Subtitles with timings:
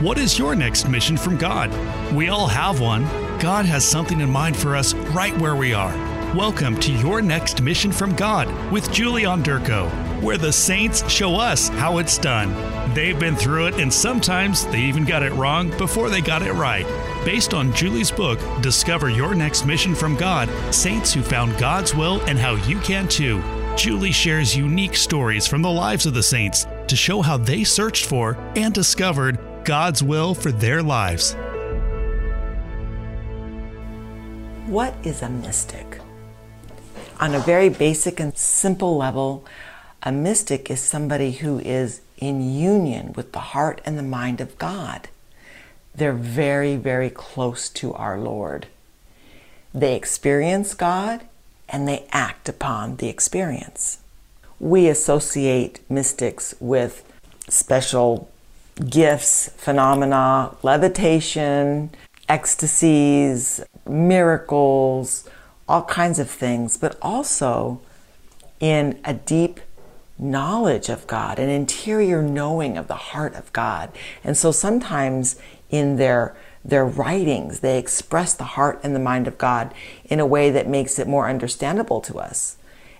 [0.00, 1.70] What is your next mission from God?
[2.14, 3.02] We all have one.
[3.38, 5.92] God has something in mind for us right where we are.
[6.34, 9.90] Welcome to Your Next Mission from God with Julie Onderko,
[10.22, 12.54] where the saints show us how it's done.
[12.94, 16.54] They've been through it, and sometimes they even got it wrong before they got it
[16.54, 16.86] right.
[17.26, 22.22] Based on Julie's book, Discover Your Next Mission from God Saints Who Found God's Will
[22.22, 23.42] and How You Can Too.
[23.76, 28.06] Julie shares unique stories from the lives of the saints to show how they searched
[28.06, 29.38] for and discovered
[29.70, 31.34] God's will for their lives.
[34.66, 36.00] What is a mystic?
[37.20, 39.44] On a very basic and simple level,
[40.02, 44.58] a mystic is somebody who is in union with the heart and the mind of
[44.58, 45.08] God.
[45.94, 48.66] They're very, very close to our Lord.
[49.72, 51.20] They experience God
[51.68, 54.00] and they act upon the experience.
[54.58, 57.04] We associate mystics with
[57.48, 58.32] special
[58.88, 61.90] gifts, phenomena, levitation,
[62.28, 65.28] ecstasies, miracles,
[65.68, 67.80] all kinds of things, but also
[68.60, 69.60] in a deep
[70.18, 73.90] knowledge of God, an interior knowing of the heart of God.
[74.22, 79.38] And so sometimes in their their writings, they express the heart and the mind of
[79.38, 79.72] God
[80.04, 82.58] in a way that makes it more understandable to us.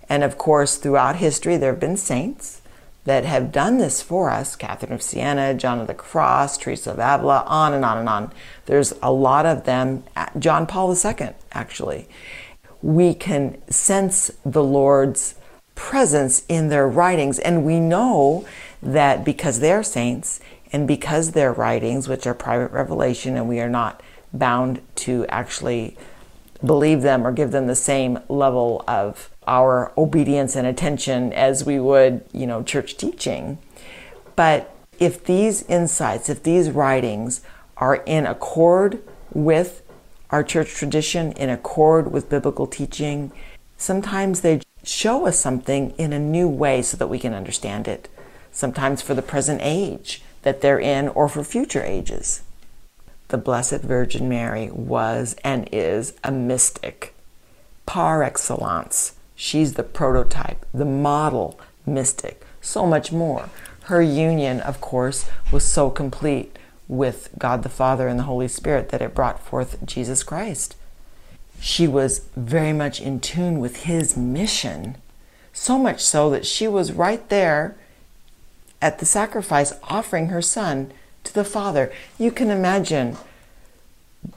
[0.08, 2.59] And of course, throughout history, there have been saints
[3.04, 6.98] that have done this for us Catherine of Siena, John of the Cross, Teresa of
[6.98, 8.32] Avila, on and on and on.
[8.66, 10.04] There's a lot of them,
[10.38, 12.08] John Paul II, actually.
[12.82, 15.34] We can sense the Lord's
[15.74, 18.46] presence in their writings, and we know
[18.82, 20.40] that because they're saints,
[20.72, 25.96] and because their writings, which are private revelation, and we are not bound to actually
[26.64, 31.80] believe them or give them the same level of our obedience and attention as we
[31.80, 33.58] would, you know, church teaching.
[34.36, 37.40] But if these insights, if these writings
[37.76, 39.82] are in accord with
[40.30, 43.32] our church tradition, in accord with biblical teaching,
[43.76, 48.08] sometimes they show us something in a new way so that we can understand it.
[48.52, 52.42] Sometimes for the present age that they're in or for future ages.
[53.28, 57.14] The Blessed Virgin Mary was and is a mystic
[57.84, 59.16] par excellence.
[59.42, 63.48] She's the prototype, the model mystic, so much more.
[63.84, 66.58] Her union, of course, was so complete
[66.88, 70.76] with God the Father and the Holy Spirit that it brought forth Jesus Christ.
[71.58, 74.98] She was very much in tune with His mission,
[75.54, 77.78] so much so that she was right there
[78.82, 80.92] at the sacrifice offering her son
[81.24, 81.90] to the Father.
[82.18, 83.16] You can imagine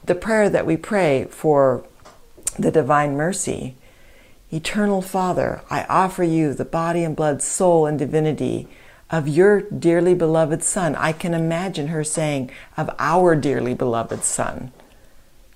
[0.06, 1.84] the prayer that we pray for
[2.58, 3.76] the divine mercy.
[4.54, 8.68] Eternal Father, I offer you the body and blood, soul and divinity
[9.10, 10.96] of your dearly beloved Son.
[10.96, 14.72] I can imagine her saying, of our dearly beloved Son,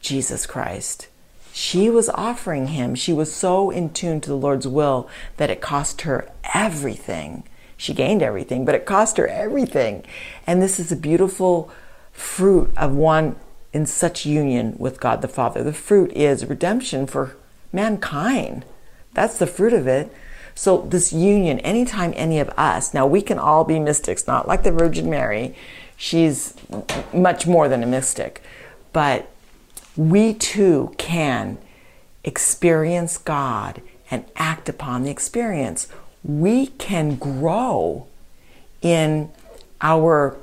[0.01, 1.07] Jesus Christ.
[1.53, 2.95] She was offering him.
[2.95, 7.43] She was so in tune to the Lord's will that it cost her everything
[7.77, 10.03] she gained everything, but it cost her everything.
[10.47, 11.71] And this is a beautiful
[12.11, 13.35] fruit of one
[13.71, 15.63] in such union with God the Father.
[15.63, 17.37] The fruit is redemption for
[17.71, 18.65] mankind.
[19.17, 20.13] That's the fruit of it.
[20.53, 24.61] So, this union, anytime any of us, now we can all be mystics, not like
[24.61, 25.55] the Virgin Mary,
[25.95, 26.53] she's
[27.11, 28.43] much more than a mystic,
[28.93, 29.27] but
[29.95, 31.57] we too can
[32.23, 35.87] experience God and act upon the experience.
[36.23, 38.05] We can grow
[38.83, 39.31] in
[39.81, 40.37] our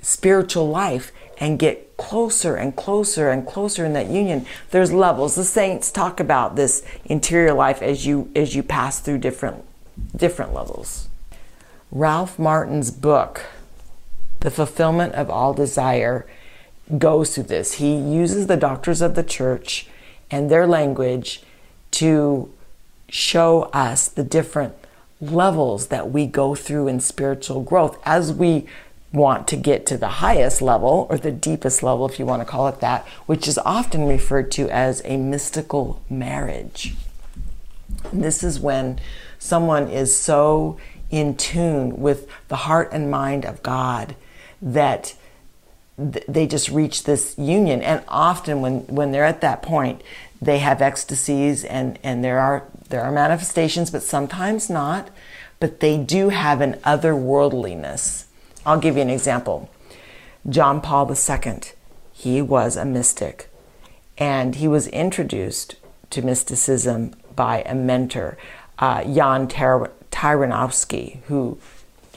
[0.00, 5.34] spiritual life and get closer and closer and closer in that union there's levels.
[5.34, 9.64] The saints talk about this interior life as you as you pass through different
[10.14, 11.08] different levels.
[11.90, 13.46] Ralph martin's book
[14.40, 16.26] the fulfillment of all desire
[16.98, 17.74] goes through this.
[17.74, 19.86] He uses the doctors of the church
[20.30, 21.42] and their language
[21.92, 22.52] to
[23.08, 24.74] show us the different
[25.20, 27.98] levels that we go through in spiritual growth.
[28.04, 28.66] As we
[29.12, 32.46] want to get to the highest level or the deepest level, if you want to
[32.46, 36.94] call it that, which is often referred to as a mystical marriage.
[38.12, 39.00] This is when
[39.38, 40.78] someone is so
[41.10, 44.14] in tune with the heart and mind of God
[44.62, 45.14] that
[45.98, 47.82] they just reach this union.
[47.82, 50.02] And often, when, when they're at that point,
[50.40, 55.10] they have ecstasies and, and there are there are manifestations, but sometimes not.
[55.60, 58.24] But they do have an otherworldliness.
[58.64, 59.70] I'll give you an example.
[60.48, 61.60] John Paul II,
[62.12, 63.50] he was a mystic,
[64.18, 65.76] and he was introduced
[66.10, 68.36] to mysticism by a mentor,
[68.78, 71.58] uh, Jan Tyranowski, who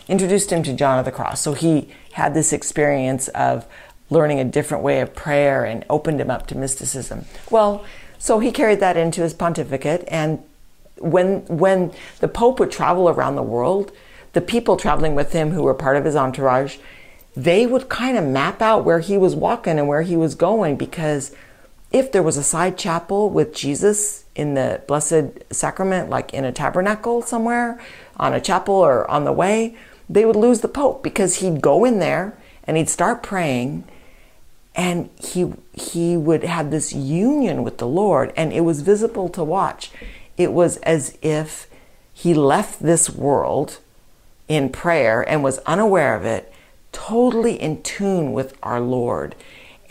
[0.07, 1.41] introduced him to John of the Cross.
[1.41, 3.65] So he had this experience of
[4.09, 7.25] learning a different way of prayer and opened him up to mysticism.
[7.49, 7.83] Well,
[8.17, 10.43] so he carried that into his pontificate and
[10.97, 13.91] when when the pope would travel around the world,
[14.33, 16.77] the people traveling with him who were part of his entourage,
[17.35, 20.75] they would kind of map out where he was walking and where he was going
[20.75, 21.35] because
[21.91, 26.51] if there was a side chapel with Jesus in the Blessed Sacrament, like in a
[26.51, 27.79] tabernacle somewhere,
[28.17, 29.77] on a chapel or on the way,
[30.09, 33.83] they would lose the Pope because he'd go in there and he'd start praying
[34.75, 39.43] and he he would have this union with the Lord and it was visible to
[39.43, 39.91] watch.
[40.35, 41.67] It was as if
[42.11, 43.77] he left this world
[44.55, 46.51] in prayer and was unaware of it,
[46.91, 49.35] totally in tune with our Lord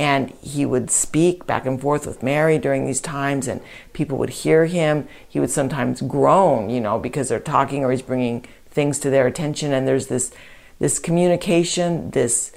[0.02, 3.60] and he would speak back and forth with Mary during these times, and
[3.92, 5.06] people would hear him.
[5.28, 9.28] He would sometimes groan, you know, because they're talking or he's bringing things to their
[9.28, 10.32] attention, and there's this
[10.80, 12.50] this communication, this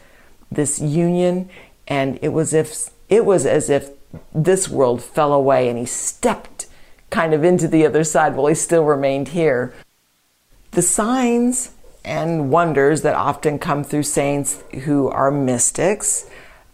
[0.52, 1.48] this union,
[1.88, 3.92] and it was if it was as if
[4.34, 6.66] this world fell away and he stepped
[7.12, 9.72] kind of into the other side while he still remained here.
[10.72, 11.75] The signs
[12.06, 16.26] and wonders that often come through saints who are mystics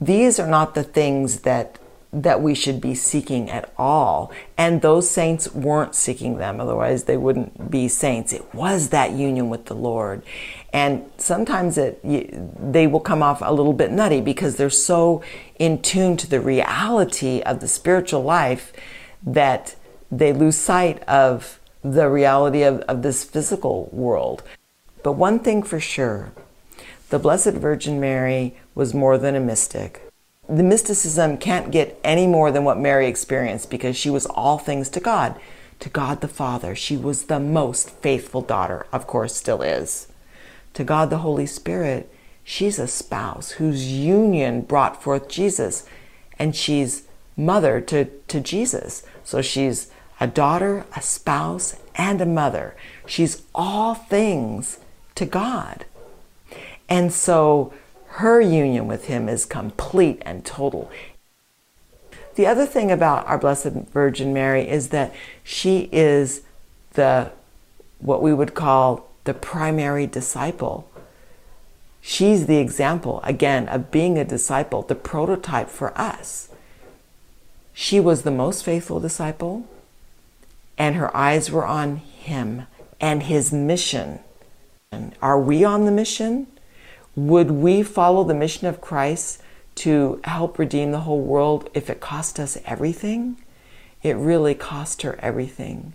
[0.02, 1.78] these are not the things that
[2.14, 4.34] that we should be seeking at all.
[4.58, 8.34] And those saints weren't seeking them, otherwise they wouldn't be saints.
[8.34, 10.22] It was that union with the Lord.
[10.74, 15.24] And sometimes it, they will come off a little bit nutty because they're so
[15.58, 18.74] in tune to the reality of the spiritual life
[19.24, 19.76] that
[20.12, 24.44] they lose sight of the reality of, of this physical world.
[25.04, 26.32] But one thing for sure,
[27.10, 30.02] the Blessed Virgin Mary was more than a mystic.
[30.48, 34.90] The mysticism can't get any more than what Mary experienced because she was all things
[34.90, 35.40] to God.
[35.80, 40.08] To God the Father, she was the most faithful daughter, of course, still is.
[40.76, 42.12] To God the Holy Spirit,
[42.44, 45.86] she's a spouse whose union brought forth Jesus,
[46.38, 49.04] and she's mother to, to Jesus.
[49.24, 49.90] So she's
[50.20, 52.76] a daughter, a spouse, and a mother.
[53.06, 54.80] She's all things
[55.16, 55.86] to God.
[56.90, 57.74] And so
[58.08, 60.92] her union with him is complete and total.
[62.36, 65.14] The other thing about our Blessed Virgin Mary is that
[65.44, 66.42] she is
[66.94, 67.32] the
[68.00, 70.90] what we would call the primary disciple.
[72.02, 76.50] She's the example, again, of being a disciple, the prototype for us.
[77.74, 79.68] She was the most faithful disciple,
[80.78, 82.66] and her eyes were on him
[83.00, 84.20] and his mission.
[85.22, 86.48] Are we on the mission?
[87.16, 89.42] Would we follow the mission of Christ
[89.76, 93.38] to help redeem the whole world if it cost us everything?
[94.02, 95.94] It really cost her everything.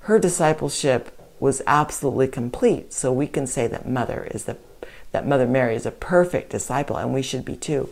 [0.00, 4.58] Her discipleship was absolutely complete, so we can say that Mother is the
[5.12, 7.88] that Mother Mary is a perfect disciple, and we should be too.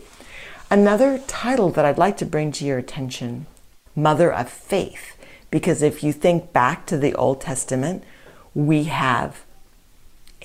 [0.71, 3.47] Another title that I'd like to bring to your attention,
[3.95, 5.17] Mother of Faith,
[5.51, 8.05] because if you think back to the Old Testament,
[8.55, 9.46] we have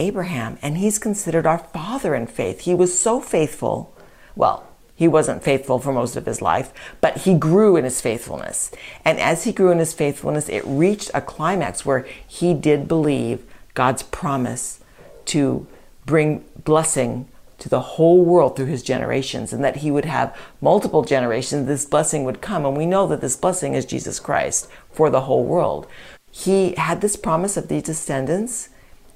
[0.01, 2.61] Abraham, and he's considered our father in faith.
[2.61, 3.95] He was so faithful.
[4.35, 8.71] Well, he wasn't faithful for most of his life, but he grew in his faithfulness.
[9.05, 13.43] And as he grew in his faithfulness, it reached a climax where he did believe
[13.73, 14.79] God's promise
[15.25, 15.67] to
[16.05, 17.27] bring blessing
[17.59, 21.67] to the whole world through his generations and that he would have multiple generations.
[21.67, 22.65] This blessing would come.
[22.65, 25.85] And we know that this blessing is Jesus Christ for the whole world.
[26.31, 28.69] He had this promise of these descendants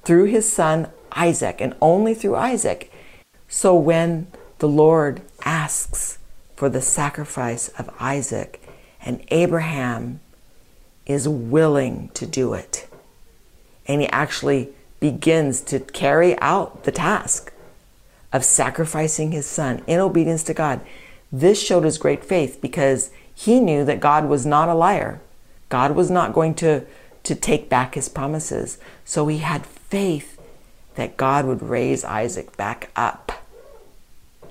[0.06, 2.92] through his son Isaac and only through Isaac.
[3.48, 6.18] So when the Lord asks
[6.54, 8.62] for the sacrifice of Isaac,
[9.04, 10.20] and Abraham
[11.06, 12.88] is willing to do it,
[13.86, 14.70] and he actually
[15.00, 17.52] begins to carry out the task
[18.32, 20.80] of sacrificing his son in obedience to God.
[21.30, 25.20] This showed his great faith because he knew that God was not a liar.
[25.68, 26.84] God was not going to,
[27.24, 28.78] to take back his promises.
[29.04, 30.40] So he had faith
[30.94, 33.44] that God would raise Isaac back up.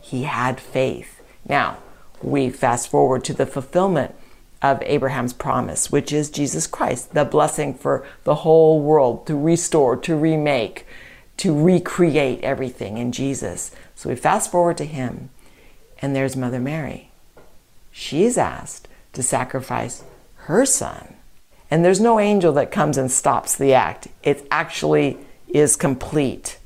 [0.01, 1.21] He had faith.
[1.47, 1.77] Now,
[2.21, 4.15] we fast forward to the fulfillment
[4.61, 9.95] of Abraham's promise, which is Jesus Christ, the blessing for the whole world to restore,
[9.97, 10.87] to remake,
[11.37, 13.71] to recreate everything in Jesus.
[13.95, 15.29] So we fast forward to him,
[16.01, 17.11] and there's Mother Mary.
[17.91, 20.03] She's asked to sacrifice
[20.35, 21.15] her son.
[21.71, 24.07] And there's no angel that comes and stops the act.
[24.23, 25.17] It's actually
[25.55, 26.59] is complete.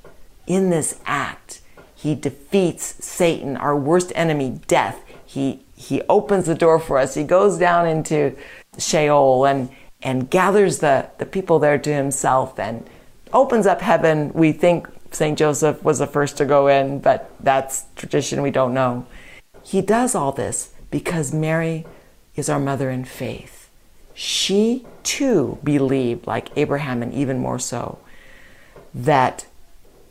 [0.48, 1.62] In this act,
[1.96, 5.04] he defeats Satan, our worst enemy, death.
[5.26, 7.14] He, he opens the door for us.
[7.14, 8.36] He goes down into
[8.80, 9.70] Sheol and,
[10.02, 12.90] and gathers the, the people there to himself and
[13.32, 15.38] opens up heaven, we think St.
[15.38, 19.06] Joseph was the first to go in, but that's tradition, we don't know.
[19.64, 21.86] He does all this because Mary
[22.36, 23.70] is our mother in faith.
[24.16, 28.00] She too believed, like Abraham and even more so,
[28.94, 29.46] that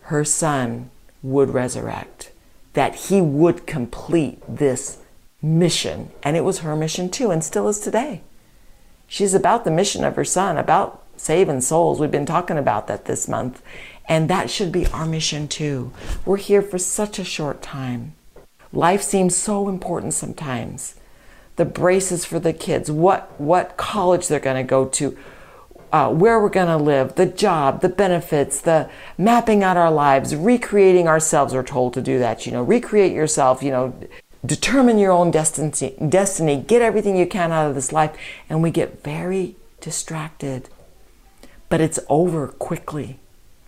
[0.03, 0.91] her son
[1.23, 2.31] would resurrect,
[2.73, 4.99] that he would complete this
[5.43, 6.11] mission.
[6.23, 8.23] And it was her mission too, and still is today.
[9.07, 11.99] She's about the mission of her son, about saving souls.
[11.99, 13.63] We've been talking about that this month.
[14.09, 15.93] And that should be our mission too.
[16.25, 18.15] We're here for such a short time.
[18.73, 20.95] Life seems so important sometimes.
[21.57, 25.17] The braces for the kids, what, what college they're going to go to,
[25.93, 30.35] uh, where we're going to live, the job, the benefits, the mapping out our lives,
[30.35, 31.55] recreating ourselves.
[31.55, 32.47] We're told to do that.
[32.47, 33.63] You know, recreate yourself.
[33.63, 34.09] You know,
[34.45, 35.95] determine your own destiny.
[36.09, 36.57] Destiny.
[36.61, 38.17] Get everything you can out of this life,
[38.49, 40.69] and we get very distracted.
[41.69, 43.19] But it's over quickly.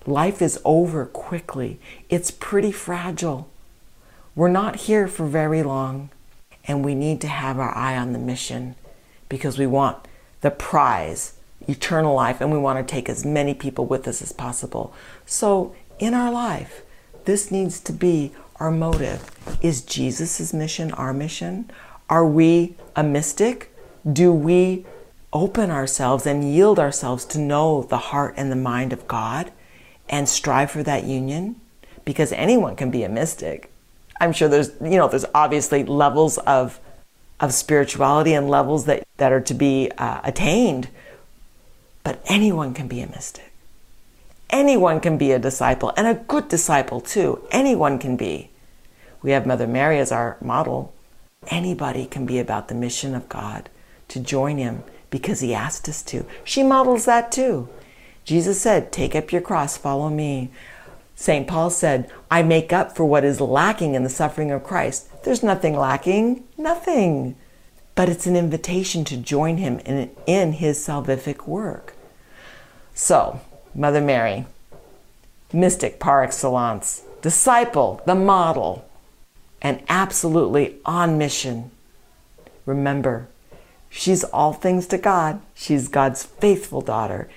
[0.07, 1.79] Life is over quickly.
[2.09, 3.49] It's pretty fragile.
[4.35, 6.11] We're not here for very long,
[6.65, 8.75] and we need to have our eye on the mission
[9.29, 10.07] because we want
[10.41, 11.35] the prize
[11.71, 14.93] eternal life, and we want to take as many people with us as possible.
[15.27, 16.83] So, in our life,
[17.25, 19.31] this needs to be our motive.
[19.62, 21.71] Is Jesus' mission our mission?
[22.09, 23.75] Are we a mystic?
[24.11, 24.85] Do we
[25.33, 29.53] open ourselves and yield ourselves to know the heart and the mind of God
[30.09, 31.61] and strive for that union?
[32.05, 33.71] Because anyone can be a mystic.
[34.21, 36.81] I'm sure there's, you know, there's obviously levels of
[37.41, 40.89] of spirituality and levels that, that are to be uh, attained
[42.02, 43.52] but anyone can be a mystic.
[44.49, 47.45] Anyone can be a disciple, and a good disciple too.
[47.50, 48.50] Anyone can be.
[49.23, 50.92] We have Mother Mary as our model.
[51.49, 53.71] Anybody can be about the mission of God
[54.09, 56.26] to join Him because He asked us to.
[56.42, 57.69] She models that too.
[58.25, 60.50] Jesus said, Take up your cross, follow me.
[61.14, 61.47] St.
[61.47, 65.07] Paul said, I make up for what is lacking in the suffering of Christ.
[65.23, 67.37] There's nothing lacking, nothing
[68.00, 71.92] but it's an invitation to join him in, in his salvific work.
[72.95, 73.42] So,
[73.75, 74.47] Mother Mary,
[75.52, 78.88] mystic par excellence, disciple, the model,
[79.61, 81.71] and absolutely on mission.
[82.64, 83.28] Remember,
[83.90, 85.42] she's all things to God.
[85.54, 87.28] She's God's faithful daughter,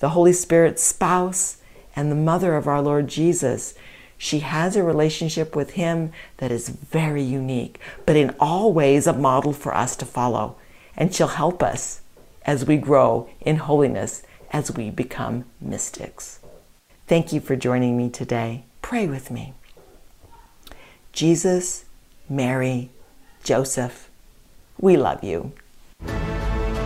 [0.00, 1.56] the Holy Spirit's spouse,
[1.96, 3.72] and the mother of our Lord Jesus.
[4.22, 9.12] She has a relationship with Him that is very unique, but in all ways a
[9.12, 10.54] model for us to follow.
[10.96, 12.02] And she'll help us
[12.46, 16.38] as we grow in holiness, as we become mystics.
[17.08, 18.62] Thank you for joining me today.
[18.80, 19.54] Pray with me.
[21.12, 21.84] Jesus,
[22.28, 22.90] Mary,
[23.42, 24.08] Joseph,
[24.78, 25.52] we love you.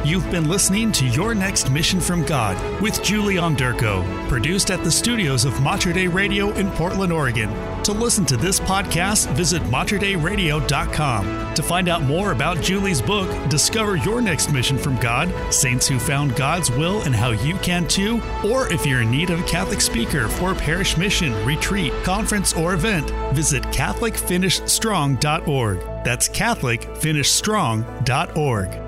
[0.07, 4.91] You've been listening to Your Next Mission from God with Julie Onderko, produced at the
[4.93, 7.51] studios of Mater Dei Radio in Portland, Oregon.
[7.83, 11.55] To listen to this podcast, visit materdeiradio.com.
[11.55, 15.99] To find out more about Julie's book, Discover Your Next Mission from God Saints Who
[15.99, 19.49] Found God's Will and How You Can Too, or if you're in need of a
[19.49, 25.81] Catholic speaker for parish mission, retreat, conference, or event, visit CatholicFinishStrong.org.
[26.05, 28.86] That's CatholicFinishStrong.org.